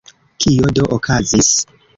[0.45, 1.51] Kio do okazis?